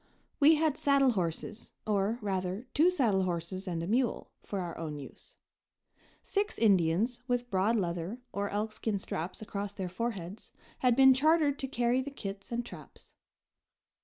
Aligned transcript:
We 0.39 0.55
had 0.55 0.77
saddle 0.77 1.11
horses, 1.11 1.73
or, 1.85 2.17
rather, 2.23 2.65
two 2.73 2.89
saddle 2.89 3.21
horses 3.21 3.67
and 3.67 3.83
a 3.83 3.87
mule, 3.87 4.31
for 4.41 4.59
our 4.59 4.75
own 4.75 4.97
use. 4.97 5.35
Six 6.23 6.57
Indians, 6.57 7.21
with 7.27 7.51
broad 7.51 7.75
leather 7.75 8.19
or 8.33 8.49
elkskin 8.49 8.97
straps 8.99 9.43
across 9.43 9.73
their 9.73 9.89
foreheads, 9.89 10.51
had 10.79 10.95
been 10.95 11.13
chartered 11.13 11.59
to 11.59 11.67
carry 11.67 12.01
the 12.01 12.09
kits 12.09 12.51
and 12.51 12.65
traps. 12.65 13.13